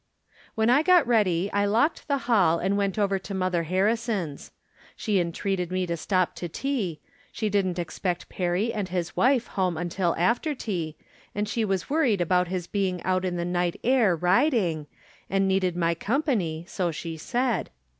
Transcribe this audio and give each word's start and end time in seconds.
When 0.55 0.71
I 0.71 0.81
got 0.81 1.05
ready 1.05 1.51
I 1.53 1.65
locked 1.65 2.07
the 2.07 2.17
hall 2.25 2.57
and 2.57 2.75
went 2.75 2.97
over 2.97 3.19
to 3.19 3.33
Mother 3.35 3.61
Harrison's. 3.61 4.49
She 4.95 5.19
entreated 5.19 5.71
me 5.71 5.85
to 5.85 5.95
stop 5.95 6.33
to 6.37 6.49
tea; 6.49 6.99
she 7.31 7.49
didn't 7.49 7.77
expect 7.77 8.27
Perry 8.27 8.73
and 8.73 8.89
his 8.89 9.11
ANofe 9.11 9.45
home 9.49 9.77
until 9.77 10.15
after 10.17 10.55
tea, 10.55 10.97
and 11.35 11.47
she 11.47 11.63
was 11.63 11.87
worried 11.87 12.19
about 12.19 12.47
his 12.47 12.65
being 12.65 12.99
out 13.03 13.23
in 13.23 13.35
the 13.35 13.45
night 13.45 13.79
air 13.83 14.15
riding, 14.15 14.87
and 15.29 15.47
needed 15.47 15.75
my 15.75 15.93
company, 15.93 16.65
so 16.67 16.89
she 16.89 17.15
said. 17.15 17.69